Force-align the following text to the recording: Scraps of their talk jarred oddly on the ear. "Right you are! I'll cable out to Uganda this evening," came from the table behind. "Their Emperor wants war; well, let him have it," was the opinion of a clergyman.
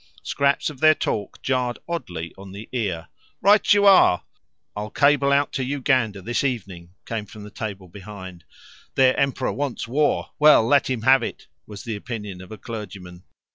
Scraps 0.23 0.71
of 0.71 0.79
their 0.79 0.95
talk 0.95 1.43
jarred 1.43 1.77
oddly 1.87 2.33
on 2.35 2.53
the 2.53 2.67
ear. 2.71 3.09
"Right 3.39 3.71
you 3.71 3.85
are! 3.85 4.23
I'll 4.75 4.89
cable 4.89 5.31
out 5.31 5.51
to 5.53 5.63
Uganda 5.63 6.23
this 6.23 6.43
evening," 6.43 6.95
came 7.05 7.27
from 7.27 7.43
the 7.43 7.51
table 7.51 7.87
behind. 7.87 8.43
"Their 8.95 9.15
Emperor 9.15 9.53
wants 9.53 9.87
war; 9.87 10.31
well, 10.39 10.65
let 10.65 10.89
him 10.89 11.03
have 11.03 11.21
it," 11.21 11.45
was 11.67 11.83
the 11.83 11.95
opinion 11.95 12.41
of 12.41 12.51
a 12.51 12.57
clergyman. 12.57 13.25